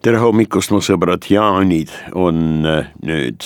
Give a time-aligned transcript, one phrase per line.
[0.00, 3.44] tere hommikust, mu sõbrad, jaanid on äh, nüüd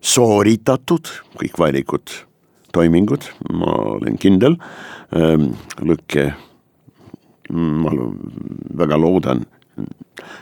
[0.00, 2.14] sooritatud, kõik vajalikud
[2.76, 3.26] toimingud,
[3.56, 4.58] ma olen kindel.
[5.86, 6.24] Lõkke,
[7.52, 7.92] ma
[8.80, 9.44] väga loodan,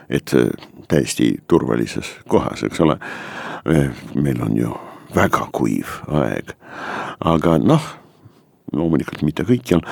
[0.07, 0.53] et äh,
[0.91, 2.99] täiesti turvalises kohas, eks ole.
[3.67, 4.73] Äh, meil on ju
[5.15, 6.55] väga kuiv aeg,
[7.35, 7.91] aga noh,
[8.75, 9.83] loomulikult mitte kõikjal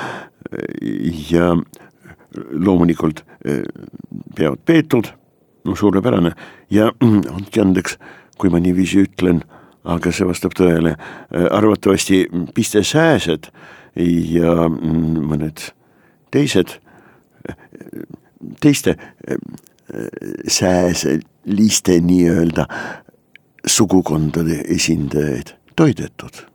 [1.31, 1.55] ja
[2.35, 3.63] loomulikult eh,
[4.37, 5.11] peavad peetud,
[5.65, 6.33] no suurepärane.
[6.71, 7.99] Ja andke andeks,
[8.39, 9.43] kui ma niiviisi ütlen,
[9.85, 13.51] aga see vastab tõele, eh, arvatavasti pistesääsed
[13.97, 15.67] ja mm, mõned
[16.33, 16.79] teised,
[17.49, 17.57] eh,
[18.61, 18.97] teiste
[20.49, 22.65] sääseliste nii-öelda
[23.69, 26.47] sugukondade esindajaid toidetud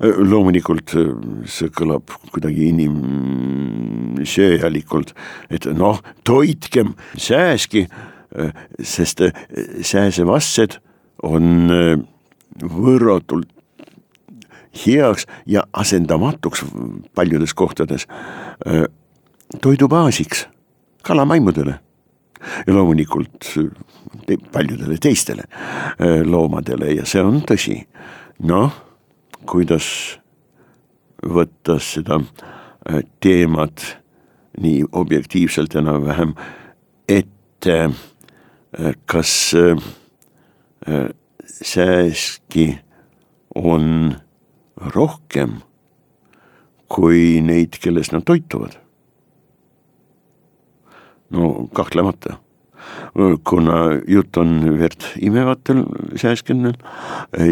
[0.00, 1.12] loomulikult äh,
[1.48, 5.14] see kõlab kuidagi inimsööjalikult,
[5.50, 9.32] et noh, toitkem sääski, äh, sest äh,
[9.82, 10.78] sääsevastsed
[11.26, 11.44] on
[12.58, 13.48] võrratult
[14.84, 16.64] heaks ja asendamatuks
[17.18, 18.06] paljudes kohtades
[19.64, 20.46] toidubaasiks
[21.02, 21.74] kalamaimudele
[22.66, 23.58] ja loomulikult
[24.54, 25.44] paljudele teistele
[26.22, 27.76] loomadele ja see on tõsi.
[28.38, 28.87] noh
[29.48, 29.88] kuidas
[31.24, 33.84] võtta seda äh, teemat
[34.58, 36.34] nii objektiivselt enam-vähem
[37.08, 41.08] ette, äh, kas äh,
[41.48, 42.68] sääski
[43.54, 44.14] on
[44.94, 45.58] rohkem
[46.88, 48.78] kui neid, kellest nad toituvad?
[51.28, 52.38] no kahtlemata
[53.44, 55.84] kuna jutt on verd imevatel
[56.18, 56.76] sääskennel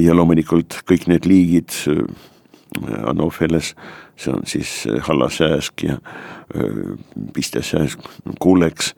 [0.01, 2.03] ja loomulikult kõik need liigid äh,
[3.09, 3.75] Anopheles,
[4.17, 5.99] see on siis äh, hallasääsk ja
[7.35, 8.05] pistesääsk,
[8.41, 8.93] kulleks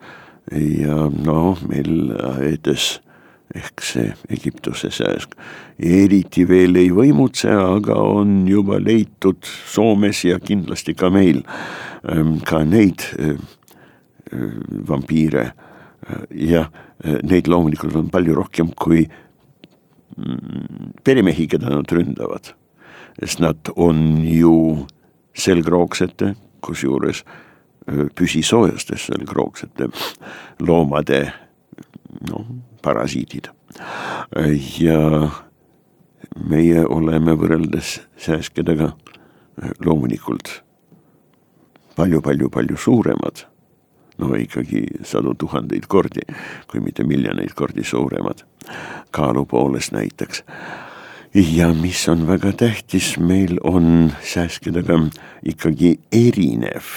[0.51, 2.99] ja noh, meil Aedes
[3.55, 5.33] ehk see Egiptuse sääsk.
[5.79, 11.41] Eriti veel ei võimutse, aga on juba leitud Soomes ja kindlasti ka meil
[12.45, 13.07] ka neid
[14.87, 15.49] vampiire
[16.35, 16.69] jah,
[17.23, 19.03] neid loomulikult on palju rohkem kui
[20.17, 22.53] mm, peremehi, keda nad ründavad.
[23.19, 24.87] sest nad on ju
[25.35, 26.33] selgroogsete,
[26.63, 27.23] kusjuures
[28.15, 29.89] püsisoojustes selgroogsete
[30.59, 31.21] loomade
[32.29, 32.45] noh,
[32.83, 33.49] parasiidid.
[34.79, 35.29] ja
[36.49, 38.91] meie oleme võrreldes sääskedega
[39.85, 40.61] loomulikult
[41.97, 43.45] palju-palju-palju suuremad
[44.19, 46.25] no ikkagi sadu tuhandeid kordi,
[46.69, 48.43] kui mitte miljoneid kordi suuremad,
[49.15, 50.43] kaalu poolest näiteks.
[51.33, 54.97] ja mis on väga tähtis, meil on sääskedega
[55.45, 56.87] ikkagi erinev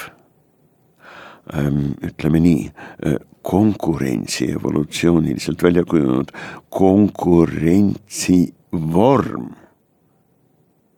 [1.55, 2.71] ähm, ütleme nii,
[3.07, 6.33] äh, konkurentsi evolutsiooniliselt välja kujunenud
[6.71, 9.51] konkurentsi vorm.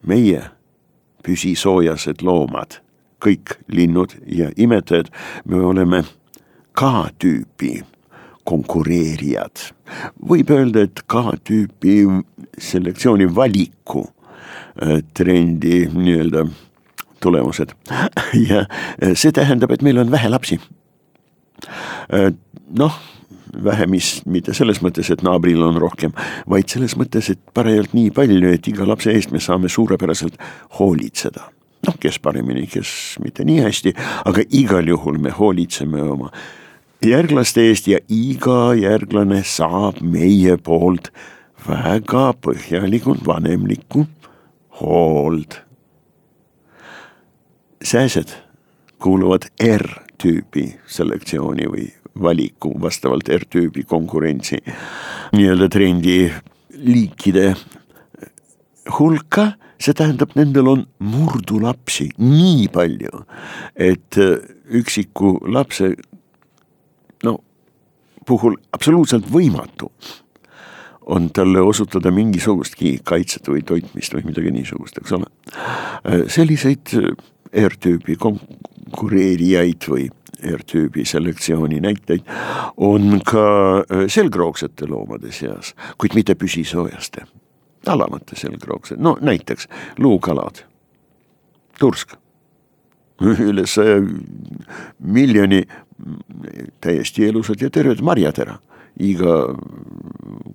[0.06, 0.42] meie
[1.24, 2.83] püsisoojased loomad
[3.22, 5.10] kõik linnud ja imetajad,
[5.44, 6.04] me oleme
[6.74, 7.82] K-tüüpi
[8.44, 9.70] konkureerijad.
[10.28, 11.96] võib öelda, et K-tüüpi
[12.58, 16.46] selektsiooni valiku äh, trendi nii-öelda
[17.20, 17.72] tulemused
[18.50, 20.60] ja äh, see tähendab, et meil on vähe lapsi.
[22.12, 22.30] Äh,
[22.78, 23.00] noh,
[23.64, 26.12] vähe, mis mitte selles mõttes, et naabril on rohkem,
[26.50, 30.40] vaid selles mõttes, et parajalt nii palju, et iga lapse eest me saame suurepäraselt
[30.80, 31.53] hoolitseda
[31.86, 33.94] noh, kes paremini, kes mitte nii hästi,
[34.28, 36.30] aga igal juhul me hoolitseme oma
[37.04, 41.10] järglaste eest ja iga järglane saab meie poolt
[41.66, 44.06] väga põhjalikult vanemlikku
[44.80, 45.60] hoold.
[47.84, 48.30] sääsed
[48.98, 51.90] kuuluvad R-tüübi selektsiooni või
[52.22, 54.62] valiku vastavalt R-tüübi konkurentsi
[55.36, 56.32] nii-öelda trendi
[56.80, 57.50] liikide
[58.98, 59.52] hulka
[59.84, 63.24] see tähendab, nendel on murdulapsi nii palju,
[63.76, 64.36] et äh,
[64.80, 65.92] üksiku lapse
[67.24, 67.38] no
[68.26, 69.90] puhul absoluutselt võimatu
[71.06, 75.28] on talle osutada mingisugustki kaitset või toitmist või midagi niisugust, eks ole.
[76.32, 76.94] selliseid
[77.52, 80.08] R-tüübi konkureerijaid või
[80.44, 82.24] R-tüübi selektsiooni näiteid
[82.76, 87.26] on ka selgroogsete loomade seas, kuid mitte püsisoojaste,
[87.88, 90.64] alamate selgroogsed, no näiteks luukalad,
[91.78, 92.16] tursk
[93.48, 94.00] üle saja
[94.98, 95.62] miljoni
[96.82, 98.58] täiesti elusad ja terved marjatera
[99.00, 99.54] iga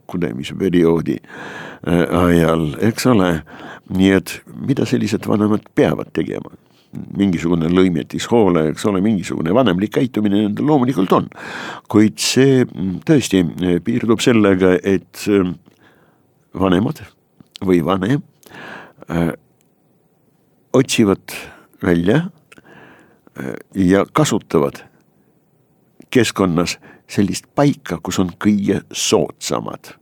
[0.07, 3.33] kudemisperioodi äh, ajal, eks ole.
[3.89, 6.51] nii et mida sellised vanemad peavad tegema?
[7.17, 11.27] mingisugune lõimetishoole, eks ole, mingisugune vanemlik käitumine nendel loomulikult on.
[11.87, 12.63] kuid see
[13.05, 13.43] tõesti
[13.85, 15.53] piirdub sellega, et äh,
[16.57, 17.03] vanemad
[17.65, 18.21] või vanem
[19.09, 19.31] äh,
[20.73, 21.35] otsivad
[21.83, 22.15] välja
[23.39, 24.83] äh, ja kasutavad
[26.09, 26.77] keskkonnas
[27.09, 29.94] sellist paika, kus on kõige soodsamad,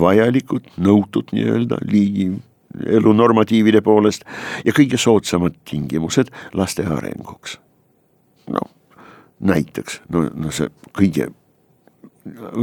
[0.00, 2.30] vajalikud, nõutud nii-öelda liigi
[2.86, 4.24] elunormatiivide poolest
[4.64, 7.58] ja kõige soodsamad tingimused laste arenguks.
[8.50, 8.68] noh,
[9.40, 11.30] näiteks, no, no see kõige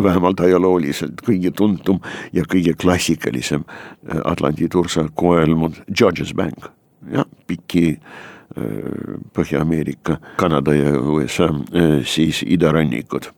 [0.03, 2.01] vähemalt ajalooliselt kõige tuntum
[2.33, 6.69] ja kõige klassikalisem äh, Atlandi tursa koelmud Georges Bank,
[7.11, 13.31] jah, piki äh, Põhja-Ameerika, Kanada ja USA äh, siis idarannikud.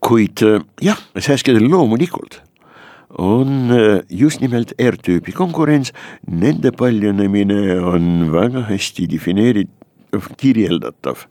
[0.00, 0.40] Kuid
[0.80, 2.38] jah, sääskedel loomulikult
[3.20, 3.68] on
[4.08, 5.90] just nimelt R-tüübi konkurents,
[6.24, 11.26] nende paljunemine on väga hästi defineeritav, kirjeldatav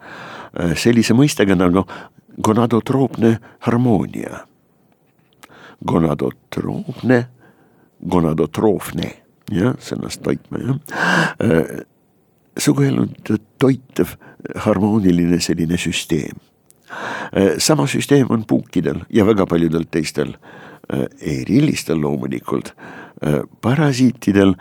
[0.77, 1.87] sellise mõistega nagu
[2.43, 4.43] gonadotroopne harmoonia.
[5.87, 7.27] Gonadotroopne,
[8.09, 9.11] gonadotroofne,
[9.53, 11.85] jah, sõnast toitma jah.
[12.57, 13.29] suguelund
[13.61, 14.15] toitev
[14.65, 16.39] harmooniline selline süsteem
[17.35, 20.37] Äh, sama süsteem on puukidel ja väga paljudel teistel
[20.93, 22.73] äh, erilistel loomulikult
[23.61, 24.51] parasiitidel,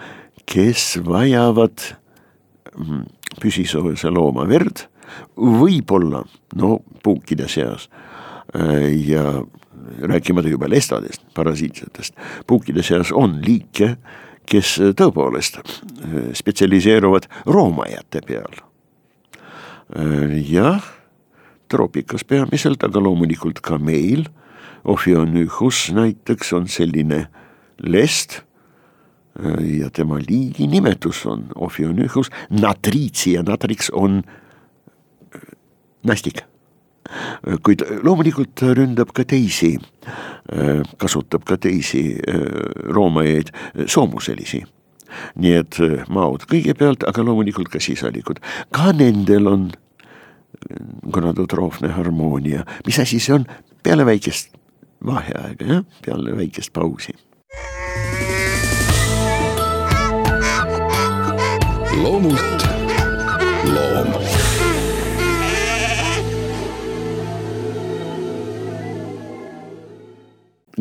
[0.49, 1.83] kes vajavad
[2.73, 3.03] mm,
[3.43, 4.87] püsisoojuse looma verd,
[5.37, 6.23] võib-olla
[6.57, 7.89] no puukide seas
[9.07, 9.43] ja
[10.01, 12.15] rääkimata juba lestadest, parasiitsetest,
[12.47, 13.97] puukide seas on liike,
[14.47, 15.59] kes tõepoolest
[16.39, 18.63] spetsialiseeruvad roomajate peal.
[20.47, 20.93] jah
[21.69, 24.27] troopikas peamiselt, aga loomulikult ka meil.
[24.87, 27.27] Ophionüchus näiteks on selline
[27.83, 28.43] lest
[29.61, 34.46] ja tema liiginimetus on Ophionüchus, natriitsi ja natriks on äh,
[36.07, 36.45] nästik.
[37.63, 39.77] kuid loomulikult ründab ka teisi,
[40.99, 42.41] kasutab ka teisi äh,
[42.91, 43.53] roomajaid,
[43.87, 44.65] soomuselisi
[45.39, 45.79] nii et
[46.11, 48.41] maod kõigepealt, aga loomulikult ka sisalikud,
[48.75, 49.69] ka nendel on
[51.15, 53.47] gonadotroofne harmoonia, mis asi see on,
[53.87, 54.57] peale väikest
[55.07, 57.15] vaheaega, jah, peale väikest pausi.
[61.97, 62.67] loomult
[63.65, 64.46] loom.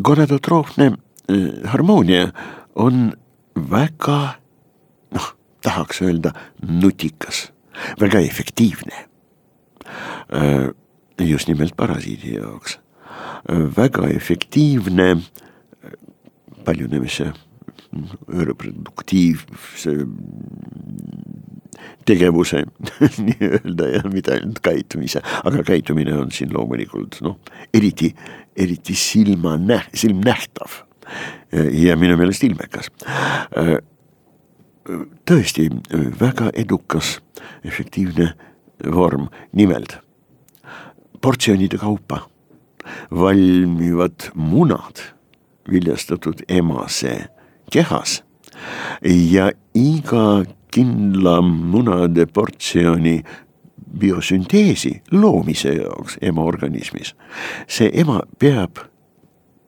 [0.02, 2.32] Gonadotroofne äh, harmoonia
[2.76, 3.14] on
[3.56, 4.36] väga
[5.16, 7.52] noh, tahaks öelda nutikas,
[8.00, 9.06] väga efektiivne
[10.34, 10.70] Äh,
[11.20, 12.80] just nimelt parasiidi jaoks.
[13.50, 15.18] Äh, väga efektiivne
[16.66, 17.34] paljunemise
[18.28, 19.94] reproduktiivse
[22.06, 22.64] tegevuse
[23.26, 27.40] nii-öelda ja mitte ainult käitumise, aga käitumine on siin loomulikult noh,
[27.74, 28.12] eriti,
[28.56, 30.82] eriti silma näh-, silmnähtav
[31.72, 32.90] ja minu meelest ilmekas.
[35.26, 35.70] tõesti
[36.20, 37.20] väga edukas,
[37.66, 38.34] efektiivne
[38.92, 39.98] vorm, nimelt
[41.22, 42.26] portsjonide kaupa
[43.12, 45.02] valmivad munad
[45.72, 47.35] viljastatud emase
[47.72, 48.24] kehas
[49.02, 53.22] ja iga kindla munade portsjoni
[54.00, 57.16] biosünteesi loomise jaoks ema organismis.
[57.68, 58.78] see ema peab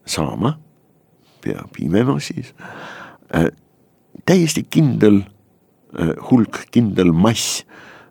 [0.05, 0.57] saama,
[1.41, 2.53] peab imema siis
[3.35, 3.47] äh,
[4.25, 5.21] täiesti kindel
[5.99, 7.65] äh, hulk, kindel mass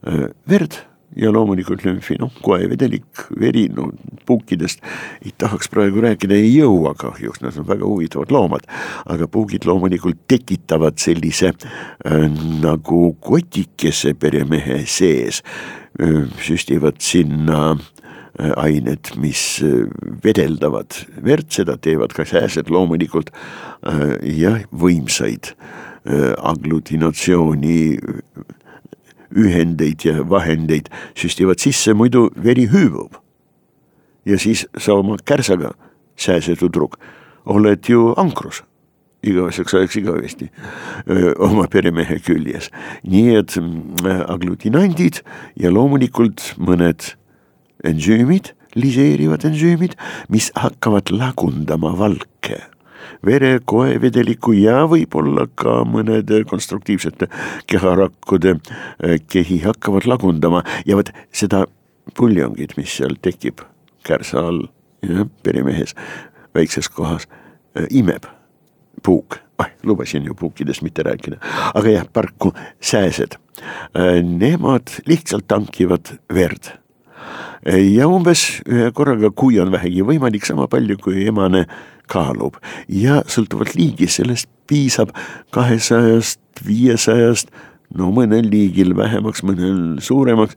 [0.07, 0.81] äh, verd
[1.17, 3.89] ja loomulikult lümfi, noh, koevedelik, veri, no
[4.27, 4.83] puukidest
[5.25, 8.69] ei tahaks praegu rääkida, ei jõua kahjuks, nad on väga huvitavad loomad.
[9.07, 12.27] aga puugid loomulikult tekitavad sellise äh,
[12.63, 15.43] nagu kotikese peremehe sees
[16.01, 19.87] äh,, süstivad sinna äh, ained, mis äh,
[20.25, 20.93] vedeldavad
[21.25, 27.79] verd, seda teevad ka sääsed loomulikult äh, ja võimsaid äh, aglutinatsiooni
[29.37, 33.21] ühendeid ja vahendeid süstivad sisse, muidu veri hüübub.
[34.27, 35.71] ja siis sa oma kärsaga,
[36.17, 36.97] sääse tüdruk,
[37.47, 38.63] oled ju ankrus
[39.27, 40.51] igaveseks ajaks igavesti
[41.11, 42.71] öö, oma peremehe küljes.
[43.03, 43.57] nii et
[44.29, 45.23] aglutinandid
[45.57, 47.15] ja loomulikult mõned
[47.85, 49.97] ensüümid, liseerivad ensüümid,
[50.29, 52.63] mis hakkavad lagundama valke
[53.27, 57.29] vere, koevedeliku ja võib-olla ka mõnede konstruktiivsete
[57.71, 58.57] keharakkude
[59.29, 61.65] kehi hakkavad lagundama ja vot seda
[62.17, 63.65] puljongit, mis seal tekib
[64.07, 64.67] kärsa all,
[65.43, 65.95] perimehes,
[66.55, 67.27] väikses kohas,
[67.91, 68.29] imeb
[69.03, 71.39] puuk, ah lubasin ju puukidest mitte rääkida,
[71.75, 73.39] aga jah, parku sääsed.
[74.23, 76.73] Nemad lihtsalt tankivad verd.
[77.67, 81.67] Ja umbes ühe korraga, kui on vähegi võimalik, sama palju kui emane
[82.11, 85.13] kaalub ja sõltuvalt liigist, sellest piisab
[85.55, 87.51] kahesajast, viiesajast
[87.95, 90.57] no mõnel liigil vähemaks, mõnel suuremaks,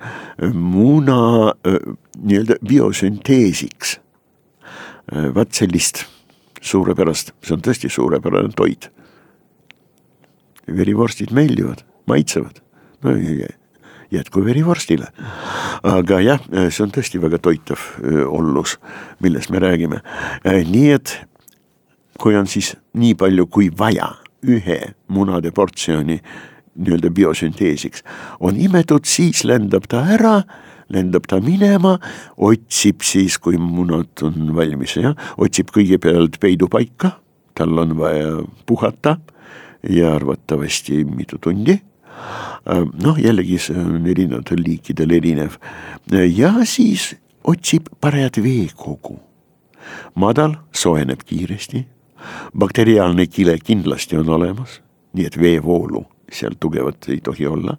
[0.53, 3.99] muna nii-öelda biosünteesiks.
[5.35, 6.05] vaat sellist
[6.61, 8.89] suurepärast, see on tõesti suurepärane toit.
[10.69, 12.61] verivorstid meeldivad, maitsevad,
[13.01, 13.15] no
[14.11, 15.07] jätku verivorstile.
[15.83, 17.79] aga jah, see on tõesti väga toitav
[18.27, 18.77] ollus,
[19.19, 20.01] millest me räägime.
[20.43, 21.17] nii et
[22.19, 26.19] kui on siis nii palju kui vaja ühe munade portsjoni
[26.79, 28.03] nii-öelda biosünteesiks,
[28.39, 30.43] on imetud, siis lendab ta ära
[30.89, 31.97] lendab ta minema,
[32.37, 37.19] otsib siis, kui munad on valmis, jah, otsib kõigepealt peidupaika,
[37.53, 39.19] tal on vaja puhata
[39.89, 41.77] ja arvatavasti mitu tundi
[43.03, 45.57] noh, jällegi see on erinevatel liikidel erinev
[46.11, 49.19] ja siis otsib parajat veekogu.
[50.15, 51.85] madal soojeneb kiiresti,
[52.57, 54.81] bakteriaalne kile kindlasti on olemas,
[55.13, 57.77] nii et veevoolu seal tugevat ei tohi olla.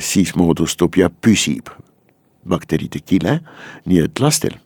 [0.00, 1.68] siis moodustub ja püsib
[2.48, 3.40] bakteride kile,
[3.84, 4.56] nii et lastel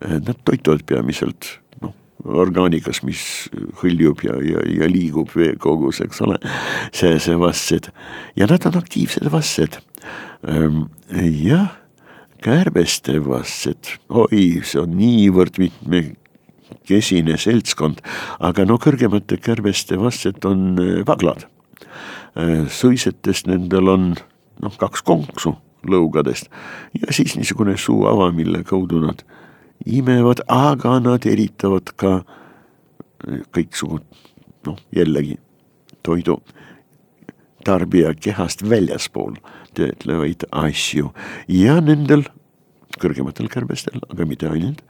[0.00, 1.58] nad toituvad peamiselt
[2.24, 3.22] orgaanikas, mis
[3.82, 6.38] hõljub ja, ja, ja liigub veekogus, eks ole,
[6.96, 7.90] see, see vastsed
[8.38, 9.78] ja nad on aktiivsed vastsed.
[10.48, 10.86] Ehm,
[11.42, 11.74] jah,
[12.44, 18.02] kärbeste vastsed, oi, see on niivõrd mitmekesine seltskond,
[18.44, 21.46] aga no kõrgemate kärbeste vastsed on eh, vaglad.
[22.36, 24.10] Eh, suisetest nendel on
[24.62, 25.56] noh, kaks konksu
[25.86, 26.48] lõugadest
[26.98, 29.22] ja siis niisugune suu ava, mille kaudu nad
[29.84, 32.20] imevad, aga nad eritavad ka
[33.54, 34.00] kõiksugu
[34.66, 35.38] noh, jällegi
[36.06, 36.38] toidu
[37.66, 39.36] tarbija kehast väljaspool
[39.76, 41.10] töötlevaid asju.
[41.50, 42.24] Ja nendel
[43.00, 44.82] kõrgematel kärbestel, aga mitte ainult,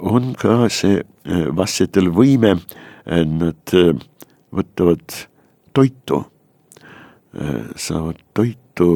[0.00, 1.02] on ka see
[1.56, 2.54] vastsetel võime,
[3.04, 3.74] nad
[4.54, 5.18] võtavad
[5.76, 6.22] toitu,
[7.76, 8.88] saavad toitu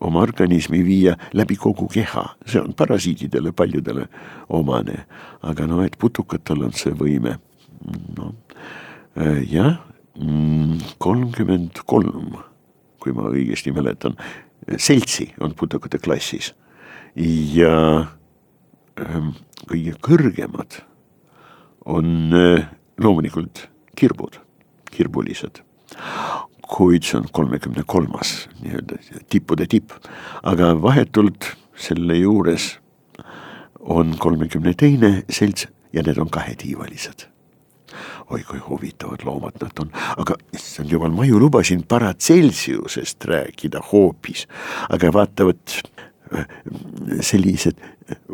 [0.00, 4.06] oma organismi viia läbi kogu keha, see on parasiitidele paljudele
[4.48, 5.04] omane,
[5.42, 7.38] aga no et putukatel on see võime,
[8.18, 8.34] noh
[9.48, 9.78] jah,
[10.98, 12.36] kolmkümmend kolm,
[13.00, 14.16] kui ma õigesti mäletan,
[14.76, 16.52] seltsi on putukate klassis.
[17.16, 17.72] Ja
[19.00, 19.32] ähm,
[19.68, 20.82] kõige kõrgemad
[21.88, 22.66] on äh,
[23.00, 24.36] loomulikult kirbud,
[24.92, 25.62] kirbulised
[26.70, 28.98] kuid see on kolmekümne kolmas nii-öelda
[29.30, 29.94] tippude tipp,
[30.42, 32.76] aga vahetult selle juures
[33.80, 37.28] on kolmekümne teine selts ja need on kahetiivalised.
[38.30, 44.48] oi kui huvitavad loomad nad on, aga issand jumal, ma ju lubasin Paracelsiusest rääkida hoopis,
[44.90, 45.76] aga vaata vot
[47.20, 47.80] sellised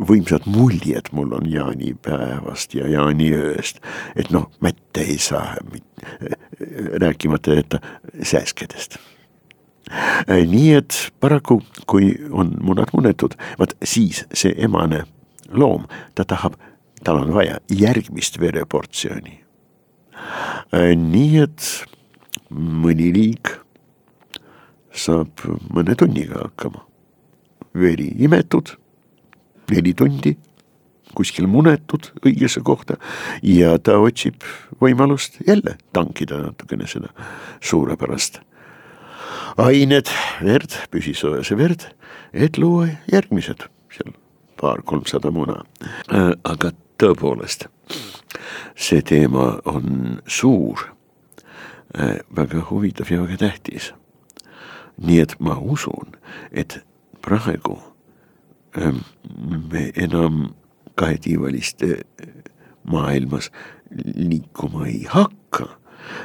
[0.09, 3.81] võimsad muljed mul on jaanipäevast ja jaaniööst,
[4.17, 5.57] et noh, mätte ei saa,
[7.03, 7.81] rääkimata jätta
[8.23, 8.99] sääskedest.
[10.29, 15.05] nii et paraku, kui on munad munetud, vot siis see emane
[15.51, 16.57] loom, ta tahab,
[17.05, 19.41] tal on vaja järgmist vereportsjoni.
[20.97, 21.69] nii et
[22.53, 23.57] mõni liig
[24.93, 26.92] saab mõne tunniga hakkama
[27.75, 28.75] veri imetud,
[29.71, 30.37] neli tundi,
[31.15, 32.97] kuskil munetud õigesse kohta
[33.45, 34.45] ja ta otsib
[34.81, 37.13] võimalust jälle tankida natukene seda
[37.61, 38.41] suurepärast
[39.61, 40.09] ained,
[40.45, 41.87] verd, püsisoojase verd,
[42.33, 44.15] et luua järgmised seal
[44.61, 45.63] paar-kolmsada muna.
[46.45, 47.67] aga tõepoolest,
[48.77, 50.87] see teema on suur,
[52.37, 53.93] väga huvitav ja väga tähtis.
[55.03, 56.15] nii et ma usun,
[56.53, 56.83] et
[57.23, 57.79] praegu
[58.79, 59.03] ähm,
[59.73, 60.55] me enam
[60.95, 62.29] kahetiivaliste äh,
[62.85, 63.51] maailmas
[64.15, 65.69] liikuma ei hakka,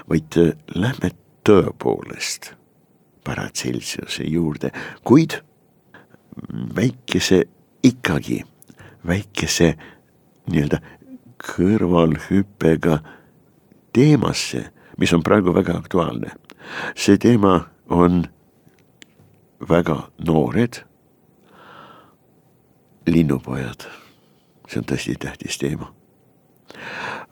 [0.09, 1.11] vaid äh, lähme
[1.47, 2.53] tõepoolest
[3.27, 4.71] Paracelsiuse juurde,
[5.03, 5.41] kuid
[6.75, 7.41] väikese
[7.83, 8.39] ikkagi,
[9.07, 9.73] väikese
[10.47, 10.79] nii-öelda
[11.43, 13.01] kõrvalhüppega
[13.93, 16.31] teemasse, mis on praegu väga aktuaalne.
[16.95, 18.25] see teema on
[19.69, 20.86] väga noored
[23.07, 23.87] linnupojad,
[24.67, 25.91] see on tõesti tähtis teema.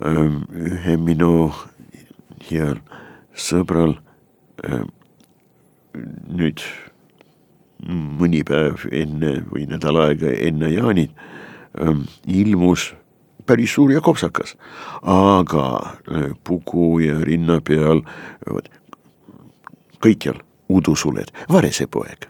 [0.01, 1.51] ühe minu
[2.49, 2.79] heal
[3.35, 3.97] sõbral
[6.27, 6.63] nüüd
[8.19, 11.11] mõni päev enne või nädal aega enne jaanit
[12.25, 12.93] ilmus
[13.45, 14.55] päris suur ja kopsakas,
[15.01, 15.95] aga
[16.43, 18.01] puku ja rinna peal
[20.01, 20.39] kõikjal
[20.69, 22.29] udusuled, varesepoeg.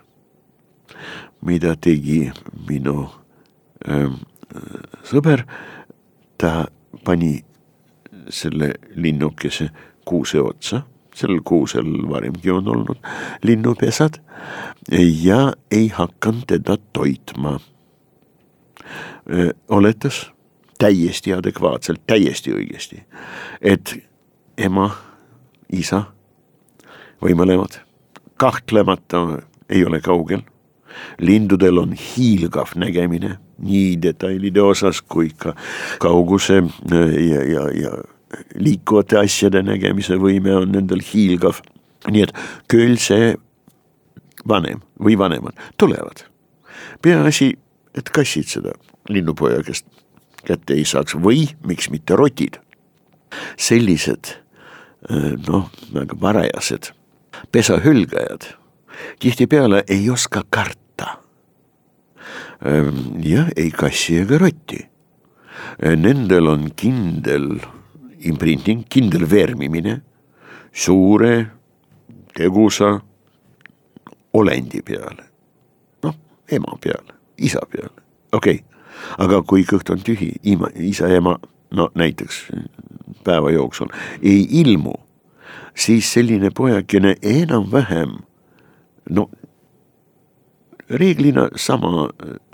[1.46, 2.32] mida tegi
[2.68, 3.10] minu
[5.06, 5.46] sõber,
[6.38, 6.66] ta
[7.06, 7.38] pani
[8.30, 9.70] selle linnukese
[10.06, 10.82] kuuse otsa,
[11.16, 12.98] sellel kuusel varemgi on olnud
[13.44, 14.20] linnupesad
[15.24, 17.60] ja ei hakanud teda toitma.
[19.70, 20.32] oletas
[20.78, 23.02] täiesti adekvaatselt, täiesti õigesti,
[23.62, 23.96] et
[24.58, 24.92] ema,
[25.72, 26.04] isa
[27.22, 27.80] või mõlemad
[28.38, 30.42] kahtlemata ei ole kaugel.
[31.20, 33.36] Lindudel on hiilgav nägemine
[33.66, 35.56] nii detailide osas kui ka
[36.04, 37.92] kauguse äh, ja, ja, ja
[38.60, 41.62] liikuvate asjade nägemise võime on nendel hiilgav.
[42.12, 42.34] nii et
[42.70, 43.34] küll see
[44.48, 46.26] vanem või vanemad tulevad.
[47.02, 47.56] peaasi,
[47.96, 48.76] et kassid seda
[49.10, 49.88] linnupoja käest
[50.46, 52.60] kätte ei saaks või miks mitte rotid.
[53.58, 56.92] sellised äh, noh, väga varajased
[57.52, 58.56] pesahülgajad
[59.20, 60.85] tihtipeale ei oska karta.
[62.64, 64.80] Ehm, jah, ei kassi ega rotti.
[65.82, 67.60] Nendel on kindel
[68.28, 70.02] imprinting, kindel vermimine
[70.72, 71.34] suure
[72.36, 73.00] tegusa
[74.34, 75.24] olendi peale.
[76.04, 76.16] noh,
[76.52, 78.64] ema peale, isa peale, okei okay.,
[79.20, 81.38] aga kui kõht on tühi, ima, isa, ema,
[81.76, 82.46] no näiteks
[83.24, 84.94] päeva jooksul ei ilmu
[85.76, 88.18] siis selline pojakene enam-vähem
[89.10, 89.30] no
[90.90, 92.10] reeglina sama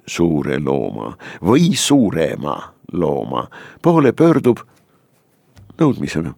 [0.08, 2.56] suure looma või suurema
[2.94, 3.48] looma
[3.82, 4.62] poole pöördub
[5.80, 6.34] nõudmisega,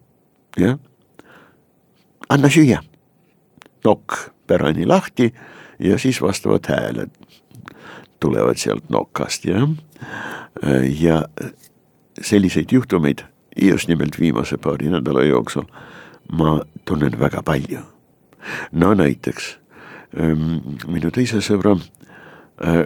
[0.58, 0.78] jah.
[2.28, 2.80] anna süüa,
[3.84, 5.32] nokk pärani lahti
[5.78, 7.12] ja siis vastavad hääled
[8.20, 9.68] tulevad sealt nokast, jah.
[11.00, 11.24] ja
[12.22, 13.24] selliseid juhtumeid
[13.62, 15.66] just nimelt viimase paari nädala jooksul
[16.32, 17.80] ma tunnen väga palju.
[18.72, 19.58] no näiteks
[20.14, 21.76] minu teise sõbra
[22.62, 22.84] äh,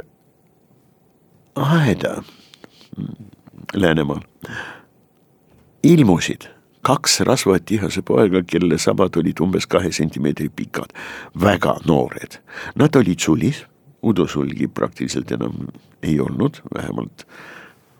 [1.54, 2.22] aeda
[3.76, 4.22] Läänemaal
[5.82, 6.48] ilmusid
[6.82, 10.94] kaks rasvatihase poega, kelle sabad olid umbes kahe sentimeetri pikad,
[11.36, 12.38] väga noored.
[12.80, 13.62] Nad olid sulis,
[14.02, 15.68] udusulgi praktiliselt enam
[16.02, 17.26] ei olnud, vähemalt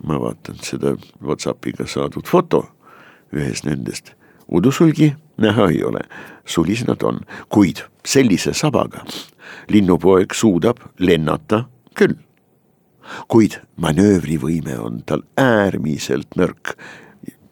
[0.07, 2.64] ma vaatan seda Whatsappiga saadud foto
[3.35, 4.14] ühest nendest.
[4.49, 6.01] udusulgi näha ei ole,
[6.46, 9.05] sulis nad on, kuid sellise sabaga
[9.68, 11.64] linnupoeg suudab lennata
[11.98, 12.16] küll.
[13.29, 16.77] kuid manöövrivõime on tal äärmiselt nõrk.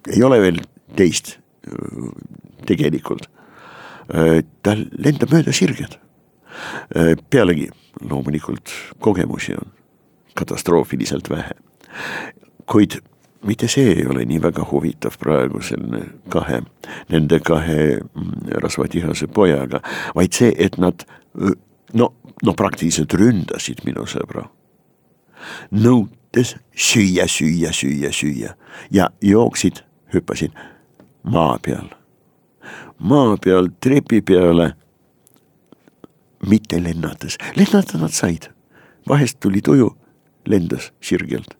[0.06, 0.60] ei ole veel
[0.96, 1.38] teist
[2.66, 3.28] tegelikult.
[4.62, 5.98] tal lendab mööda sirged.
[7.30, 7.70] pealegi
[8.00, 8.70] loomulikult
[9.00, 9.72] kogemusi on
[10.36, 11.54] katastroofiliselt vähe,
[12.66, 13.00] kuid
[13.46, 16.60] mitte see ei ole nii väga huvitav praegu selline kahe,
[17.12, 19.80] nende kahe mm, rasvatihase pojaga,
[20.14, 21.06] vaid see, et nad
[21.94, 24.46] no, no praktiliselt ründasid minu sõbra.
[25.70, 28.54] nõudes süüa, süüa, süüa, süüa
[28.90, 30.56] ja jooksid, hüppasid
[31.22, 31.92] maa peal,
[32.98, 34.74] maa peal trepi peale.
[36.46, 38.50] mitte lennates, lennata nad said,
[39.08, 39.88] vahest tuli tuju,
[40.46, 41.56] lendas sirgelt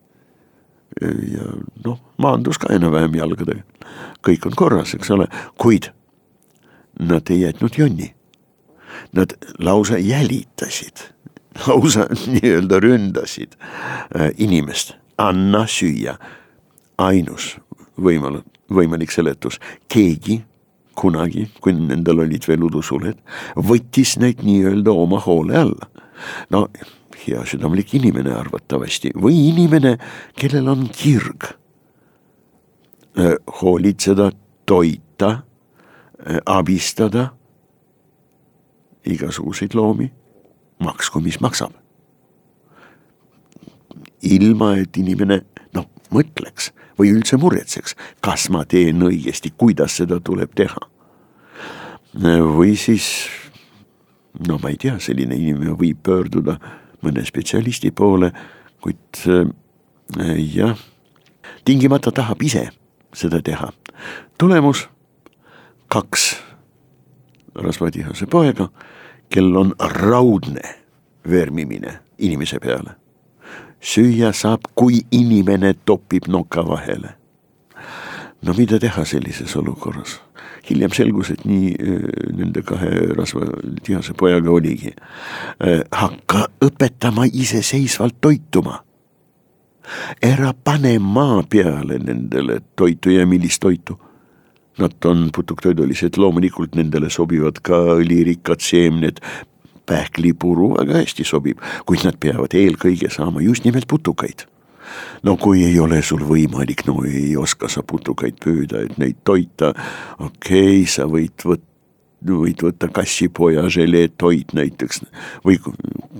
[1.03, 1.47] ja
[1.85, 3.63] noh, maandus ka enam-vähem jalgadega.
[4.27, 5.29] kõik on korras, eks ole,
[5.61, 5.91] kuid
[6.99, 8.15] nad ei jätnud jonni.
[9.13, 11.05] Nad lausa jälitasid,
[11.67, 16.17] lausa nii-öelda ründasid äh, inimest, anna süüa.
[16.99, 17.59] ainus
[18.01, 20.41] võimal-, võimalik seletus, keegi
[20.97, 23.19] kunagi, kui nendel olid veel udusuled,
[23.57, 25.91] võttis neid nii-öelda oma hoole alla.
[26.51, 26.67] no
[27.25, 29.97] heasüdamlik inimene arvatavasti või inimene,
[30.37, 31.49] kellel on kirg
[33.63, 34.31] hoolitseda,
[34.67, 35.31] toita,
[36.47, 37.31] abistada
[39.07, 40.11] igasuguseid loomi,
[40.79, 41.73] maksku, mis maksab.
[44.27, 45.37] ilma, et inimene
[45.77, 50.81] noh, mõtleks või üldse muretseks, kas ma teen õigesti, kuidas seda tuleb teha.
[52.57, 53.29] või siis
[54.49, 56.59] no ma ei tea, selline inimene võib pöörduda
[57.03, 58.33] mõne spetsialisti poole,
[58.83, 59.47] kuid äh,
[60.55, 60.77] jah,
[61.65, 62.69] tingimata tahab ise
[63.15, 63.73] seda teha.
[64.39, 64.89] tulemus
[65.89, 66.37] kaks
[67.55, 68.69] rasvatihase poega,
[69.29, 70.63] kel on raudne
[71.31, 72.91] vermimine inimese peale.
[73.81, 77.15] süüa saab, kui inimene topib noka vahele.
[78.47, 80.21] No mida teha sellises olukorras?
[80.67, 81.75] hiljem selgus, et nii
[82.35, 84.91] nende kahe rasvatihase pojaga oligi.
[85.93, 88.81] hakka õpetama iseseisvalt toituma
[90.23, 93.99] ära pane maa peale nendele toitu ja millist toitu.
[94.79, 99.23] Nad on putuktoidulised, loomulikult nendele sobivad ka õlirikkad seemned,
[99.87, 104.45] pähklipuru väga hästi sobib, kuid nad peavad eelkõige saama just nimelt putukaid
[105.27, 109.73] no kui ei ole sul võimalik, no ei oska sa putukaid püüda, et neid toita,
[110.19, 111.75] okei okay,, sa võid võtta
[112.27, 115.03] võid võtta kassipoja želeetoit näiteks
[115.45, 115.59] või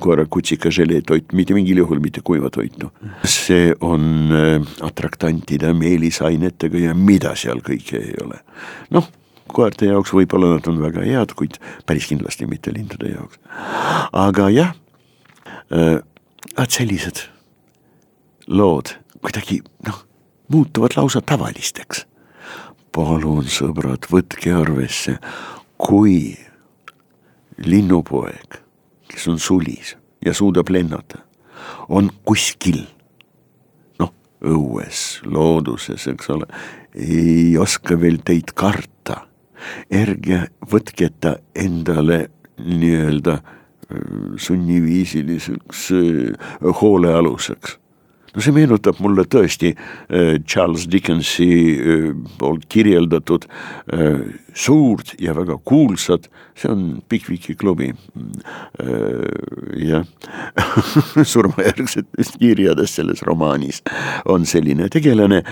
[0.03, 2.91] koera-kutsika želeetoit, mitte mingil juhul mitte kuiva toitu.
[3.25, 8.39] see on äh, atraktantide, meelisainetega ja mida seal kõike ei ole.
[8.91, 9.09] noh,
[9.49, 13.41] koerte jaoks võib-olla nad on väga head, kuid päris kindlasti mitte lindude jaoks.
[14.13, 14.75] aga jah
[15.73, 16.03] äh,,
[16.57, 17.27] vaat sellised
[18.47, 20.03] lood kuidagi noh,
[20.53, 22.05] muutuvad lausa tavalisteks
[22.97, 25.19] palun sõbrad, võtke arvesse,
[25.77, 26.33] kui
[27.61, 28.57] linnupoeg,
[29.11, 31.21] kes on sulis ja suudab lennata,
[31.93, 32.87] on kuskil
[34.01, 36.49] noh, õues, looduses, eks ole,
[36.97, 39.27] ei oska veel teid karta.
[39.91, 43.39] ärge võtke ta endale nii-öelda
[44.41, 45.89] sunniviisiliseks
[46.81, 47.79] hoolealuseks
[48.37, 55.57] no see meenutab mulle tõesti äh, Charles Dickensi äh, poolt kirjeldatud äh, suurt ja väga
[55.69, 57.91] kuulsat, see on Bigwiki klubi
[59.77, 60.05] jah
[61.33, 63.83] surmajärgsetes kirjades selles romaanis
[64.33, 65.43] on selline tegelane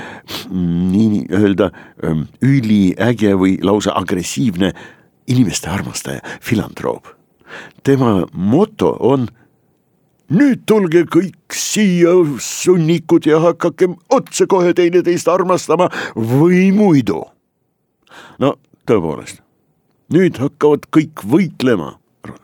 [0.49, 1.71] nii-öelda
[2.05, 4.73] ähm, üliäge või lausa agressiivne
[5.29, 7.09] inimeste armastaja, filantroop.
[7.85, 9.29] tema moto on
[10.35, 17.23] nüüd tulge kõik siia, sunnikud, ja hakakem otsekohe teineteist armastama või muidu.
[18.39, 18.55] no
[18.89, 19.43] tõepoolest,
[20.15, 21.95] nüüd hakkavad kõik võitlema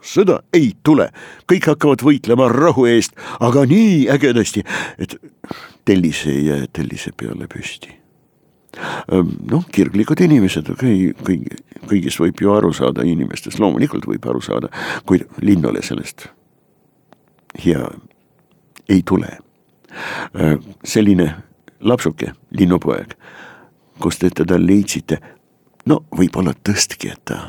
[0.05, 1.09] sõda ei tule,
[1.49, 4.65] kõik hakkavad võitlema rahu eest, aga nii ägedasti,
[5.01, 5.17] et
[5.89, 7.97] tellis ei jää tellise peale püsti.
[9.51, 14.45] noh, kirglikud inimesed, okei okay,, kõigi, kõigist võib ju aru saada, inimestest loomulikult võib aru
[14.45, 14.69] saada,
[15.07, 16.29] kuid linnule sellest
[17.65, 17.89] ja
[18.89, 19.39] ei tule.
[20.41, 21.35] Äh, selline
[21.81, 23.15] lapsuke, linnupoeg,
[24.01, 25.19] kus te teda leidsite,
[25.89, 27.41] no võib-olla tõstke ta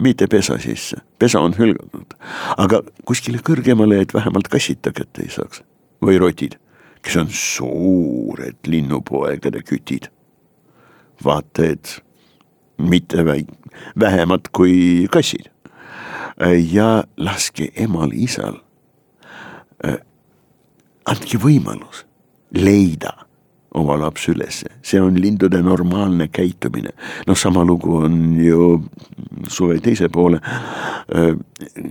[0.00, 2.16] mitte pesa sisse, pesa on hülgatud,
[2.60, 5.62] aga kuskile kõrgemale, et vähemalt kassid ta kätte ei saaks
[6.04, 6.56] või rotid,
[7.04, 10.08] kes on suured linnupoegade kütid.
[11.24, 12.02] vaata, et
[12.78, 13.52] mitte väik-,
[14.00, 15.50] vähemad kui kassid.
[16.72, 18.69] ja laske emal-isal Äh,
[21.10, 22.04] andke võimalus
[22.54, 23.14] leida
[23.74, 26.90] oma laps ülesse, see on lindude normaalne käitumine.
[27.26, 28.82] noh, sama lugu on ju
[29.48, 31.36] suve teise poole, äh,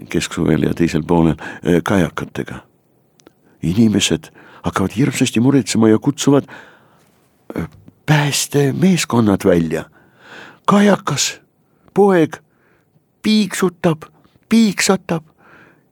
[0.09, 2.65] kesksuvel ja teisel poolel äh, kajakatega.
[3.63, 4.29] inimesed
[4.63, 6.47] hakkavad hirmsasti muretsema ja kutsuvad
[8.05, 9.83] päästemeeskonnad välja.
[10.65, 11.41] kajakas,
[11.93, 12.37] poeg
[13.21, 14.03] piiksutab,
[14.49, 15.23] piiksatab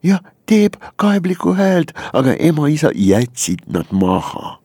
[0.03, 4.59] ja teeb kaeblikku häält, aga ema-isa jätsid nad maha.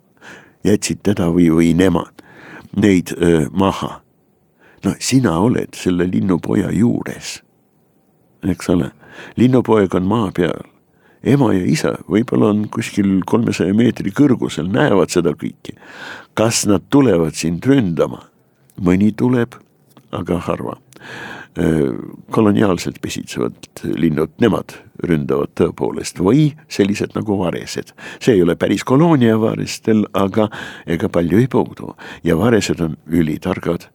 [0.65, 2.23] jätsid teda või, või nemad,
[2.77, 4.01] neid öö, maha.
[4.85, 7.43] no sina oled selle linnupoja juures,
[8.47, 8.93] eks ole,
[9.37, 10.71] linnupoeg on maa peal
[11.23, 15.77] ema ja isa võib-olla on kuskil kolmesaja meetri kõrgusel, näevad seda kõike.
[16.35, 18.29] kas nad tulevad sind ründama?
[18.81, 19.55] mõni tuleb,
[20.11, 20.79] aga harva
[22.31, 24.73] koloniaalselt pesitsevad linnud, nemad
[25.05, 27.93] ründavad tõepoolest või sellised nagu varesed.
[28.21, 30.49] see ei ole päris koloonia varestel, aga
[30.87, 31.97] ega palju ei puudu.
[32.25, 33.91] Ja varesed on ülitargad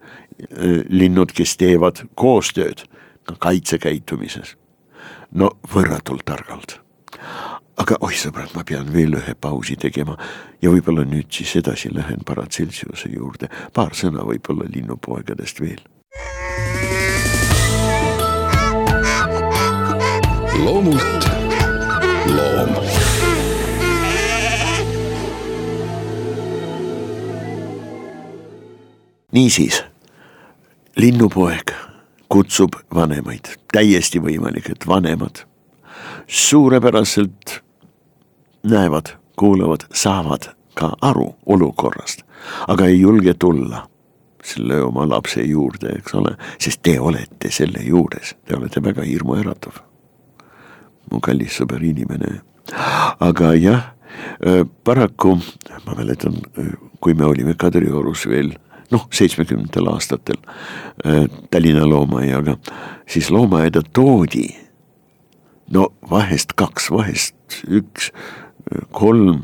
[0.90, 2.86] linnud, kes teevad koostööd
[3.24, 4.56] ka kaitsekäitumises.
[5.32, 6.80] no võrratult targalt.
[7.78, 10.18] Aga oih sõbrad, ma pean veel ühe pausi tegema.
[10.62, 15.82] Ja võib-olla nüüd siis edasi lähen Paracelsiuse juurde, paar sõna võib-olla linnupoegadest veel
[20.58, 21.30] loomult
[22.36, 22.70] loom.
[29.32, 29.84] niisiis,
[30.96, 31.72] linnupoeg
[32.30, 35.44] kutsub vanemaid, täiesti võimalik, et vanemad
[36.28, 37.60] suurepäraselt
[38.64, 42.24] näevad, kuulavad, saavad ka aru olukorrast,
[42.68, 43.88] aga ei julge tulla
[44.44, 49.84] selle oma lapse juurde, eks ole, sest te olete selle juures, te olete väga hirmuäratav.
[51.12, 52.42] Mu kallis sõber inimene,
[53.24, 53.84] aga jah,
[54.84, 55.38] paraku
[55.86, 56.38] ma mäletan,
[57.00, 58.54] kui me olime Kadriorus veel
[58.92, 60.40] noh, seitsmekümnendatel aastatel
[61.52, 62.58] Tallinna loomaaiaga,
[63.10, 64.48] siis loomaaeda toodi
[65.72, 68.12] no vahest kaks, vahest üks,
[68.92, 69.44] kolm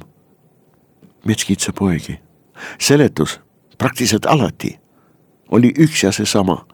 [1.26, 2.20] metskitsapoegi.
[2.80, 3.40] seletus
[3.78, 4.78] praktiliselt alati
[5.52, 6.66] oli üks ja seesama.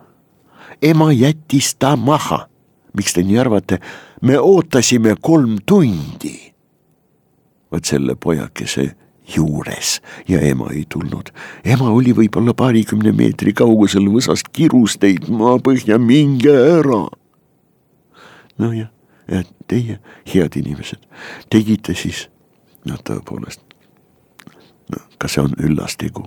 [0.82, 2.49] ema jättis ta maha.
[2.93, 3.80] Miks te nii arvate?
[4.21, 6.54] me ootasime kolm tundi.
[7.71, 8.95] vot selle pojakese
[9.36, 11.30] juures ja ema ei tulnud.
[11.65, 17.06] ema oli võib-olla paarikümne meetri kaugusel võsast kirus teid maapõhja, minge ära.
[18.58, 18.89] nojah,
[19.67, 19.99] teie,
[20.34, 21.06] head inimesed,
[21.49, 22.28] tegite siis,
[22.86, 23.62] no tõepoolest,
[24.89, 26.25] no kas see on üllas tegu?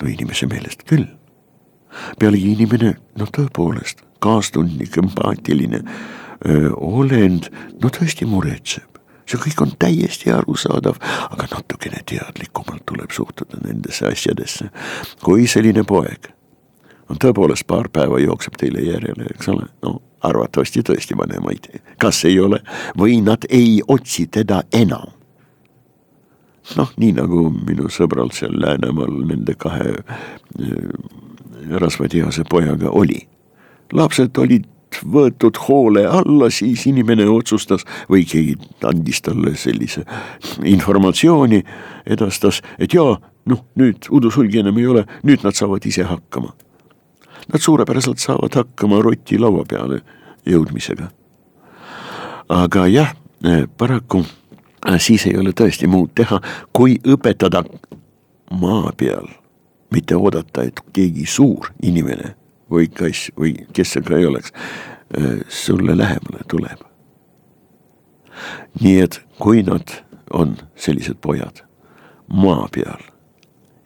[0.00, 1.06] no inimese meelest küll
[2.20, 5.82] pealegi inimene, noh tõepoolest, kaastundlik, empaatiline
[6.46, 7.50] öö, olend,
[7.82, 8.92] no tõesti muretseb.
[9.26, 11.00] see kõik on täiesti arusaadav,
[11.34, 14.70] aga natukene teadlikumalt tuleb suhtuda nendesse asjadesse.
[15.22, 16.30] kui selline poeg
[17.10, 21.68] on tõepoolest paar päeva jookseb teile järele, eks ole, no arvatavasti tõesti vanemaid,
[22.02, 22.62] kas ei ole,
[22.98, 25.16] või nad ei otsi teda enam
[26.74, 29.92] noh, nii nagu minu sõbral seal Läänemaal nende kahe
[31.70, 33.20] rasvatihase pojaga oli.
[33.92, 34.66] Lapsed olid
[35.04, 40.04] võetud hoole alla, siis inimene otsustas või keegi andis talle sellise
[40.64, 41.62] informatsiooni,
[42.06, 43.18] edastas, et jaa,
[43.50, 46.54] noh, nüüd udusulgi enam ei ole, nüüd nad saavad ise hakkama.
[47.52, 50.00] Nad suurepäraselt saavad hakkama roti laua peale
[50.46, 51.10] jõudmisega.
[52.48, 53.14] aga jah,
[53.76, 54.24] paraku
[54.98, 56.40] siis ei ole tõesti muud teha,
[56.72, 57.64] kui õpetada
[58.50, 59.28] maa peal
[59.90, 62.34] mitte oodata, et keegi suur inimene
[62.70, 64.52] või kass või kes see ka ei oleks,
[65.18, 66.80] äh, sulle lähemale tuleb.
[68.80, 69.88] nii et kui nad
[70.30, 71.62] on sellised pojad
[72.28, 73.00] maa peal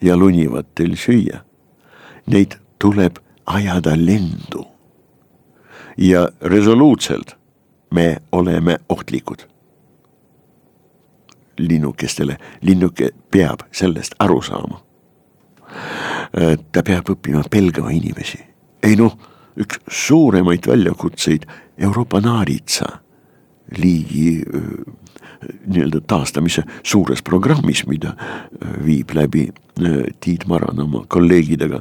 [0.02, 1.44] ja lunivad teil süüa,
[2.26, 4.66] neid tuleb ajada lendu.
[5.96, 7.36] ja resoluutselt
[7.90, 9.46] me oleme ohtlikud
[11.58, 14.80] linnukestele, linnuke peab sellest aru saama
[16.30, 18.38] Äh, ta peab õppima pelgama inimesi.
[18.82, 19.16] Ei noh,
[19.60, 21.46] üks suuremaid väljakutseid
[21.78, 22.86] Euroopa naaritsa
[23.76, 24.62] liigi äh,
[25.66, 29.48] nii-öelda taastamise suures programmis, mida äh, viib läbi
[30.20, 31.80] Tiit Maran oma kolleegidega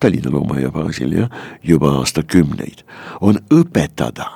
[0.00, 1.28] Tallinna loomaaia baasil jah,
[1.62, 2.80] juba aastakümneid,
[3.20, 4.30] on õpetada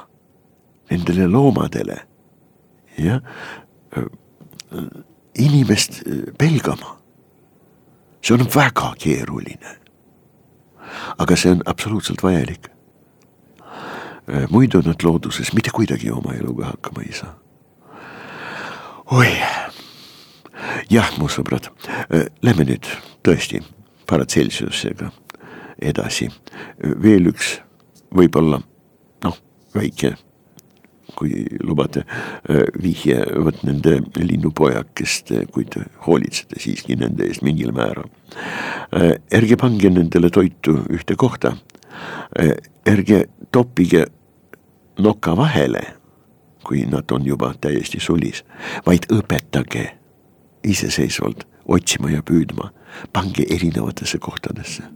[0.91, 1.97] nendele loomadele
[3.01, 3.23] jah,
[5.41, 6.03] inimest
[6.39, 7.01] pelgama
[8.21, 9.80] see on väga keeruline.
[11.19, 12.71] Aga see on absoluutselt vajalik.
[14.31, 17.35] Äh, muidu nad looduses mitte kuidagi oma eluga hakkama ei saa.
[19.11, 19.33] oi,
[20.91, 22.87] jah, mu sõbrad, äh, lähme nüüd
[23.27, 23.63] tõesti
[24.07, 25.11] Paracelsusega
[25.83, 26.27] edasi,
[27.03, 27.61] veel üks
[28.15, 28.59] võib-olla
[29.25, 29.37] noh,
[29.75, 30.17] väike
[31.21, 32.05] kui lubate,
[32.49, 38.09] äh, vihje vot nende linnupojakest, kui te hoolitsete siiski nende eest mingil määral.
[38.97, 41.57] Äh, ärge pange nendele toitu ühte kohta,
[42.39, 42.57] äh,
[42.89, 44.07] ärge toppige
[44.99, 45.85] noka vahele,
[46.65, 48.45] kui nad on juba täiesti sulis,
[48.87, 49.91] vaid õpetage
[50.65, 52.71] iseseisvalt otsima ja püüdma,
[53.13, 54.89] pange erinevatesse kohtadesse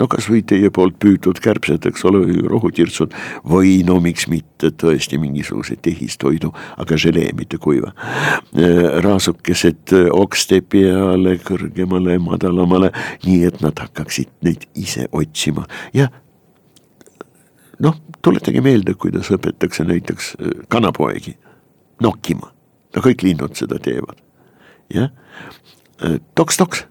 [0.00, 3.14] no kasvõi teie poolt püütud kärbsed, eks ole, rohutirtsud.
[3.48, 7.92] Või no miks mitte tõesti mingisuguse tehistoidu, aga želee, mitte kuiva.
[7.96, 12.92] Äh, raasukesed äh, okste peale, kõrgemale, madalamale,
[13.26, 15.66] nii et nad hakkaksid neid ise otsima.
[15.96, 16.10] Ja
[17.82, 21.36] noh, tuletage meelde, kuidas õpetatakse näiteks äh, kanapoegi
[22.04, 22.52] nokkima,
[22.92, 24.20] no kõik linnud seda teevad,
[24.92, 25.08] jah,
[26.36, 26.84] toks-toks.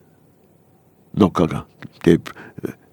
[1.15, 1.61] Nokaga
[2.03, 2.27] teeb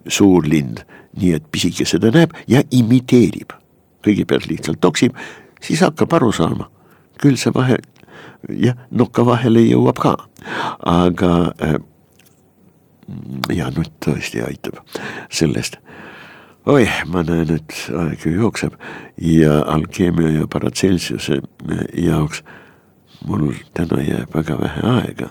[0.08, 0.82] suur lind,
[1.18, 3.52] nii et pisike seda näeb ja imiteerib.
[4.02, 5.14] kõigepealt lihtsalt toksib,
[5.62, 6.66] siis hakkab aru saama,
[7.22, 7.76] küll see vahe,
[8.50, 10.16] jah, nokka vahele jõuab ka,
[10.90, 11.76] aga äh,
[13.54, 14.80] ja nüüd tõesti aitab
[15.30, 15.78] sellest.
[16.66, 18.74] oi, ma näen, et aeg ju jookseb
[19.22, 22.42] ja alkeemia ja Paracelsiuse äh, jaoks
[23.26, 25.30] mul täna jääb väga vähe aega.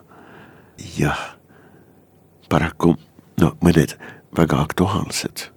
[0.98, 1.22] jah,
[2.50, 2.96] paraku
[3.42, 3.96] no mõned
[4.38, 5.48] väga aktuaalsed,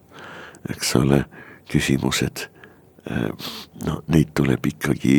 [0.70, 1.24] eks ole,
[1.70, 2.48] küsimused.
[3.10, 3.30] Äh,
[3.84, 5.16] no neid tuleb ikkagi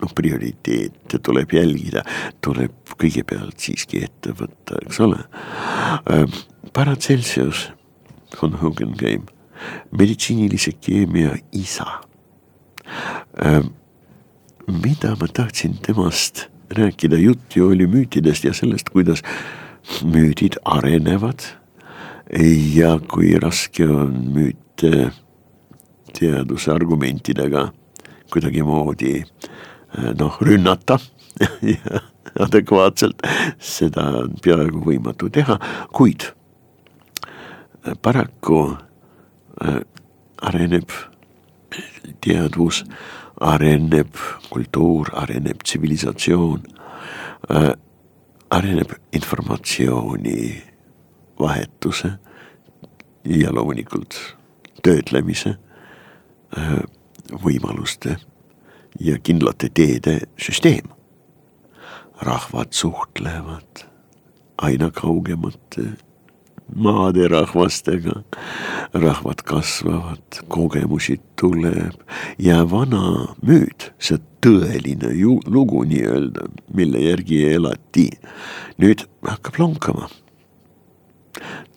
[0.00, 2.04] noh, prioriteete tuleb jälgida,
[2.44, 5.22] tuleb kõigepealt siiski ette võtta, eks ole.
[6.76, 7.70] Paracelsius
[8.36, 9.26] von Hogenheim,
[9.90, 12.02] meditsiinilise keemia isa.
[14.66, 19.22] mida ma tahtsin temast rääkida, jutt ju oli müütidest ja sellest, kuidas
[20.02, 21.40] müüdid arenevad.
[22.76, 25.10] Ja kui raske on müüte
[26.16, 27.68] teaduse argumentidega
[28.32, 29.20] kuidagimoodi
[30.18, 30.98] noh rünnata
[32.46, 33.22] adekvaatselt,
[33.58, 35.58] seda on peaaegu võimatu teha,
[35.94, 36.26] kuid
[38.02, 38.60] paraku
[39.62, 39.80] äh,
[40.42, 40.90] areneb
[42.24, 42.82] teadvus,
[43.40, 44.16] areneb
[44.50, 46.62] kultuur, areneb tsivilisatsioon,
[48.50, 50.38] areneb informatsiooni
[51.40, 52.12] vahetuse
[53.24, 54.18] ja loomulikult
[54.82, 55.56] töötlemise
[56.58, 56.78] äh,
[57.44, 58.16] võimaluste
[59.00, 60.94] ja kindlate teede süsteem.
[62.20, 63.84] rahvad suhtlevad
[64.58, 65.82] aina kaugemate
[66.74, 68.22] maaderahvastega.
[68.92, 71.92] rahvad kasvavad, kogemusi tuleb
[72.38, 78.06] ja vana müüt, see tõeline ju, lugu nii-öelda, mille järgi elati,
[78.80, 80.08] nüüd hakkab lonkama.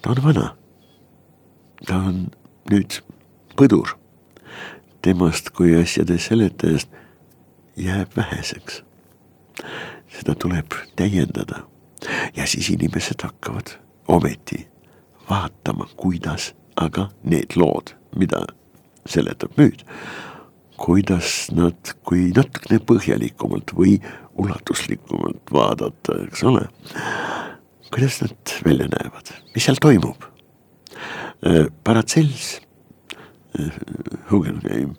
[0.02, 0.56] Ta on vana.
[1.86, 2.28] ta on
[2.72, 3.02] nüüd
[3.56, 3.96] põdur.
[5.02, 6.90] temast kui asjade seletajast
[7.78, 8.84] jääb väheseks.
[10.08, 11.64] seda tuleb täiendada
[12.36, 13.76] ja siis inimesed hakkavad
[14.08, 14.68] ometi
[15.30, 18.46] vaatama, kuidas aga need lood, mida
[19.06, 19.84] seletab müüt,
[20.80, 23.98] kuidas nad, kui natukene põhjalikumalt või
[24.40, 26.66] ulatuslikumalt vaadata, eks ole.
[27.94, 30.24] Kuidas nad välja näevad, mis seal toimub?
[31.46, 32.62] Äh, Paracels,
[33.60, 33.72] äh,
[34.32, 34.96] Hugenheim,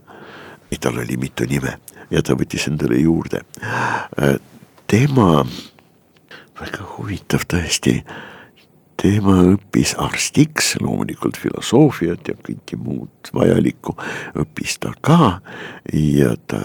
[0.80, 1.76] tal oli mitu nime
[2.10, 3.42] ja ta võttis endale juurde.
[3.60, 4.36] Äh,
[4.90, 5.44] tema,
[6.60, 8.00] väga huvitav tõesti
[9.00, 13.94] tema õppis arstiks, loomulikult filosoofiat ja kõike muud vajalikku
[14.40, 15.36] õppis ta ka
[15.92, 16.64] ja ta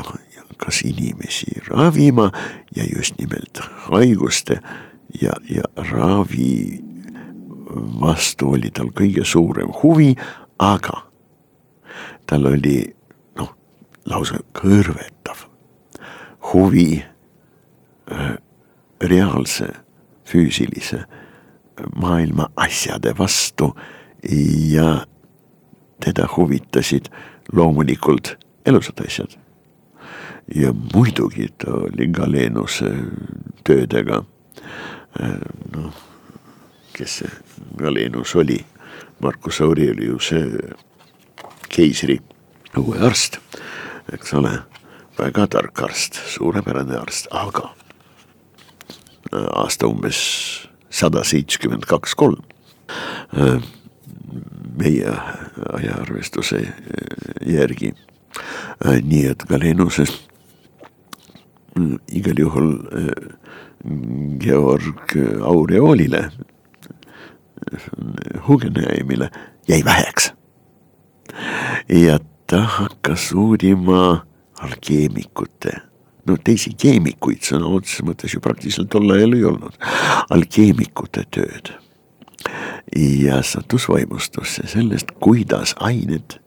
[0.55, 2.31] hakkas inimesi ravima
[2.75, 4.59] ja just nimelt haiguste
[5.21, 6.79] ja, ja ravi
[8.01, 10.13] vastu oli tal kõige suurem huvi,
[10.59, 11.01] aga
[12.29, 12.79] tal oli
[13.39, 13.51] noh,
[14.05, 15.45] lausa kõrvetav
[16.53, 18.35] huvi äh,
[19.01, 19.69] reaalse
[20.25, 21.03] füüsilise
[21.95, 23.73] maailma asjade vastu
[24.71, 25.05] ja
[25.99, 27.09] teda huvitasid
[27.53, 29.37] loomulikult elusad asjad.
[30.55, 32.91] ja muidugi ta oli Galenuse
[33.63, 34.23] töödega,
[35.75, 35.93] noh,
[36.95, 37.31] kes see
[37.79, 38.59] Galenus oli,
[39.23, 40.41] Marcus Aureliuse
[41.69, 42.19] keisri
[42.77, 43.39] uue arst,
[44.13, 44.57] eks ole,
[45.17, 47.71] väga tark arst, suurepärane arst, aga
[49.31, 50.19] aasta umbes
[50.89, 52.41] sada seitsekümmend kaks kolm.
[53.37, 53.61] Äh,
[54.77, 55.15] meie
[55.73, 57.93] ajaarvestuse äh, järgi.
[58.85, 60.13] Äh, nii et Galenuses
[62.15, 62.69] igal juhul
[64.39, 66.31] Georg Aureolile,
[68.47, 69.29] Hugenheimile
[69.67, 70.33] jäi väheks.
[71.89, 74.25] ja ta hakkas uurima
[74.61, 75.71] alkeemikute
[76.25, 79.77] no teisi keemikuid sõna otseses mõttes ju praktiliselt tol ajal ei olnud,
[80.33, 81.73] alkeemikute tööd.
[82.95, 86.39] ja sattus vaimustusse sellest, kuidas ained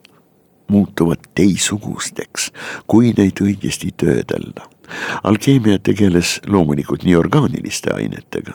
[0.69, 2.51] muutuvad teistsugusteks,
[2.87, 4.69] kui neid õigesti töödelda.
[5.25, 8.55] alkeemia tegeles loomulikult nii orgaaniliste ainetega,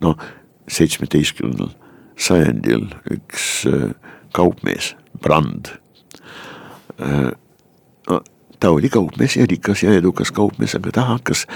[0.00, 0.16] noh
[0.68, 1.70] seitsmeteistkümnendal
[2.18, 3.94] sajandil üks äh,
[4.34, 5.70] kaupmees, Brand
[7.00, 7.32] äh,
[8.62, 11.46] ta oli kaupmees ja rikas ja edukas kaupmees, aga ta hakkas,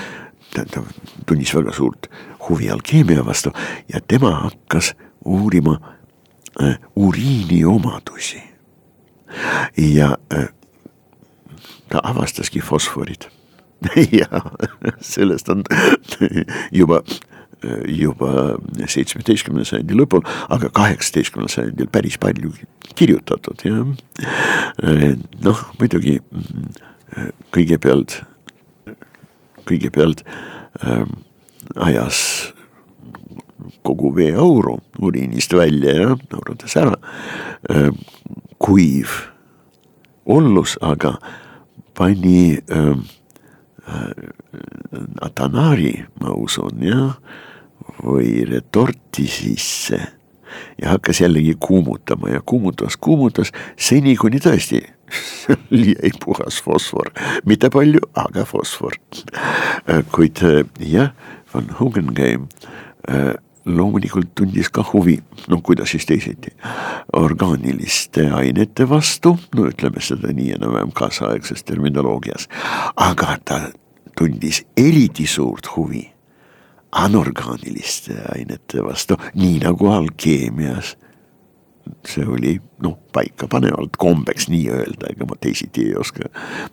[0.54, 0.82] ta,
[1.26, 2.08] tundis väga suurt
[2.48, 3.52] huvi alkeemia vastu
[3.92, 4.94] ja tema hakkas
[5.24, 5.78] uurima
[6.62, 8.42] äh, uriini omadusi.
[9.76, 10.48] Ja äh,
[11.88, 13.28] ta avastaski fosforid
[14.12, 14.42] ja
[15.00, 15.64] sellest on
[16.80, 17.02] juba
[17.88, 20.20] juba seitsmeteistkümnenda sajandi lõpul,
[20.52, 22.52] aga kaheksateistkümnendal sajandil päris palju
[22.98, 23.80] kirjutatud ja
[25.46, 26.18] noh, muidugi
[27.54, 28.18] kõigepealt,
[29.68, 30.22] kõigepealt
[30.84, 31.06] äh,
[31.88, 32.20] ajas
[33.86, 36.96] kogu veeauru uriinist välja ja aurutas ära
[37.70, 37.90] äh,.
[38.58, 39.08] Kuiv.
[40.26, 41.16] Ollus aga
[41.94, 42.96] pani äh,
[45.22, 47.16] Atanari, ma usun jah,
[48.02, 50.00] või retorti sisse.
[50.80, 54.80] Ja hakkas jällegi kuumutama ja kuumutas, kuumutas seni, kuni tõesti
[55.90, 57.10] jäi puhas fosfor,
[57.46, 58.96] mitte palju, aga fosfor.
[60.14, 60.40] kuid
[60.80, 61.12] jah,
[61.52, 62.48] Van Hogenheim
[63.66, 66.52] loomulikult tundis ka huvi, no kuidas siis teisiti,
[67.12, 72.48] orgaaniliste ainete vastu, no ütleme seda nii enam-vähem kaasaegses terminoloogias,
[72.96, 73.60] aga ta
[74.16, 76.04] tundis eriti suurt huvi
[76.96, 80.96] anorgaaniliste ainete vastu, nii nagu alkeemias.
[82.06, 86.26] see oli noh, paikapanevalt kombeks nii öelda, ega ma teisiti ei oska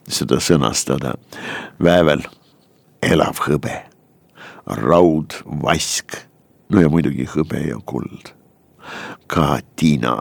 [0.09, 1.13] seda sõnastada.
[1.83, 2.23] väävel,
[3.01, 3.75] elav hõbe,
[4.65, 6.17] raud, vask,
[6.73, 8.33] no ja muidugi hõbe ja kuld,
[9.27, 10.15] ka tina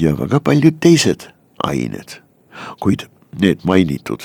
[0.00, 1.28] ja väga paljud teised
[1.66, 2.20] ained,
[2.80, 3.08] kuid
[3.42, 4.24] need mainitud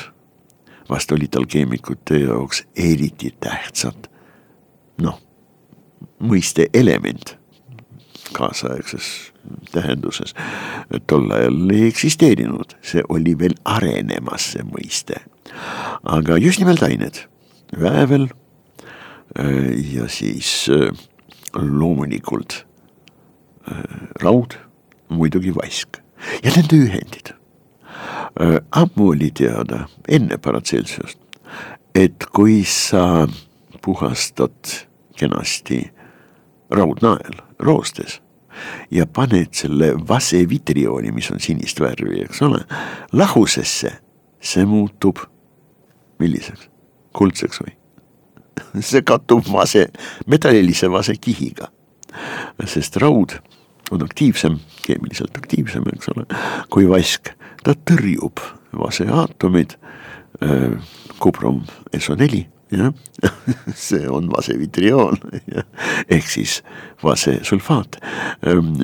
[0.89, 4.07] vast olid alkeemikute jaoks eriti tähtsad.
[4.97, 5.19] noh,
[6.19, 7.35] mõiste element
[8.33, 9.31] kaasaegses
[9.71, 10.33] tähenduses.
[11.07, 15.21] Tol ajal ei eksisteerinud, see oli veel arenemas, see mõiste.
[16.03, 17.23] aga just nimelt ained,
[17.79, 18.27] väävel
[19.93, 20.91] ja siis äh,
[21.53, 22.65] loomulikult
[23.71, 23.83] äh,
[24.23, 24.57] raud,
[25.09, 25.99] muidugi vask
[26.43, 27.37] ja nende ühendid
[28.41, 31.17] Äh, ammu oli teada, enne Paracelsiust,
[31.95, 33.27] et kui sa
[33.81, 34.73] puhastad
[35.17, 35.79] kenasti
[36.69, 38.19] raudnael roostes
[38.91, 42.61] ja paned selle vasevitriooni, mis on sinist värvi, eks ole,
[43.11, 43.95] lahusesse,
[44.37, 45.23] see muutub
[46.21, 46.69] milliseks,
[47.17, 47.73] kuldseks või?
[48.89, 49.87] see kattub vase,
[50.27, 51.69] metallilise vasekihiga,
[52.65, 53.37] sest raud
[53.91, 56.25] on aktiivsem, keemiliselt aktiivsem, eks ole,
[56.73, 57.33] kui vask.
[57.63, 58.39] ta tõrjub
[58.77, 59.73] vaseaatomid,
[60.45, 60.77] äh,
[61.19, 61.63] kubrum
[61.95, 62.93] SO4, jah,
[63.87, 65.19] see on vasevitrioon,
[66.09, 66.61] ehk siis
[67.03, 67.99] vasesulfaat.
[68.47, 68.75] Ähm,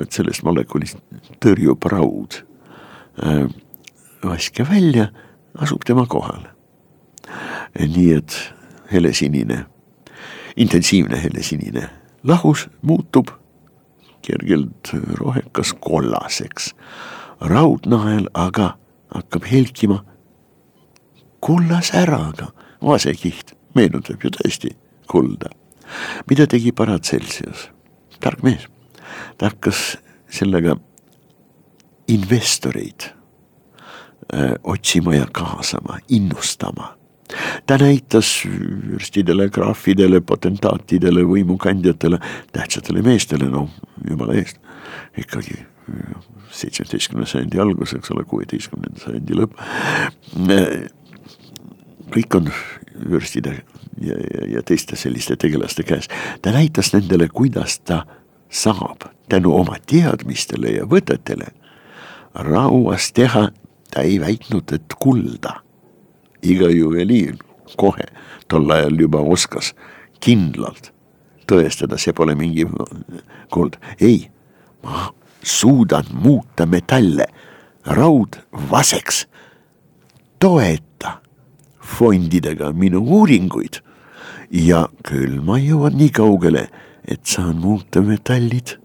[0.00, 1.00] et sellest molekulist
[1.44, 2.40] tõrjub raud
[3.24, 3.46] äh,
[4.24, 5.10] vaske välja,
[5.58, 6.52] asub tema kohale.
[7.78, 8.34] nii et
[8.92, 9.64] helesinine,
[10.56, 11.88] intensiivne helesinine.
[12.24, 13.28] Lahus muutub
[14.22, 16.74] kergelt rohekas kollaseks.
[17.40, 18.78] raudnael aga
[19.14, 20.04] hakkab helkima
[21.40, 22.46] kullasäraga,
[22.82, 24.76] vasekiht meenutab ju tõesti
[25.10, 25.50] kulda.
[26.30, 27.70] mida tegi Paracelsius,
[28.20, 28.68] tark mees,
[29.36, 29.98] ta hakkas
[30.30, 30.76] sellega
[32.08, 33.10] investoreid
[34.32, 37.01] öö, otsima ja kaasama, innustama
[37.66, 42.18] ta näitas vürstidele, graafidele, potentaatidele, võimukandjatele,
[42.52, 43.68] tähtsatele meestele, no
[44.08, 44.58] jumala eest,
[45.18, 45.58] ikkagi
[46.52, 49.56] seitsmeteistkümnenda sajandi algus, eks ole, kuueteistkümnenda sajandi lõpp.
[52.12, 52.50] kõik on
[53.10, 53.54] vürstide
[54.00, 56.08] ja, ja, ja teiste selliste tegelaste käes.
[56.42, 58.04] ta näitas nendele, kuidas ta
[58.50, 61.52] saab tänu oma teadmistele ja võtetele
[62.34, 63.48] rauas teha,
[63.90, 65.60] ta ei väitnud, et kulda
[66.42, 67.36] iga juveliir
[67.78, 68.06] kohe
[68.48, 69.72] tol ajal juba oskas
[70.20, 70.92] kindlalt
[71.48, 72.66] tõestada, see pole mingi
[73.52, 74.28] kuld, ei,
[74.84, 75.10] ma
[75.42, 77.26] suudan muuta metalle
[77.84, 79.26] raudvaseks.
[80.38, 81.20] toeta
[81.78, 83.78] fondidega minu uuringuid
[84.50, 86.66] ja küll ma jõuan nii kaugele,
[87.06, 88.78] et saan muuta metallid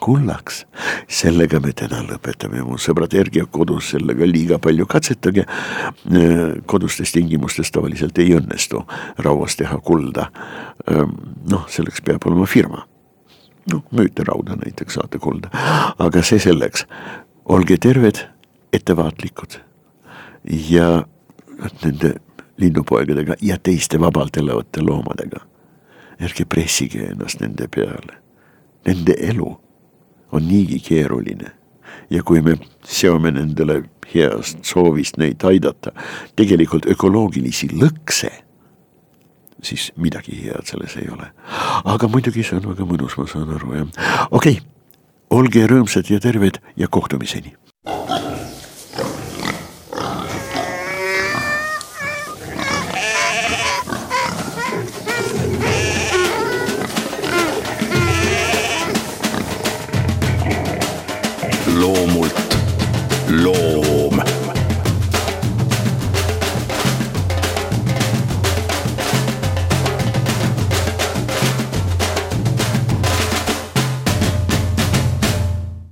[0.00, 0.66] kullaks.
[1.08, 5.44] sellega me täna lõpetame, mu sõbrad, ärge kodus sellega liiga palju katsetage.
[6.66, 8.84] kodustes tingimustes tavaliselt ei õnnestu
[9.18, 10.30] rauast teha kulda.
[11.50, 12.86] noh, selleks peab olema firma.
[13.72, 15.50] noh, müüte rauda näiteks, saate kulda,
[15.98, 16.86] aga see selleks.
[17.44, 18.24] olge terved,
[18.72, 19.60] ettevaatlikud
[20.70, 21.04] ja
[21.82, 22.14] nende
[22.56, 25.40] linnupoegadega ja teiste vabalt elavate loomadega.
[26.20, 28.18] ärge pressige ennast nende peale,
[28.86, 29.56] nende elu
[30.32, 31.52] on niigi keeruline.
[32.10, 33.82] ja kui me seome nendele
[34.14, 35.92] heast soovist neid aidata
[36.36, 38.30] tegelikult ökoloogilisi lõkse,
[39.62, 41.30] siis midagi head selles ei ole.
[41.84, 43.88] aga muidugi see on väga mõnus, ma saan aru jah,
[44.30, 44.66] okei okay.,
[45.30, 47.52] olge rõõmsad ja terved ja kohtumiseni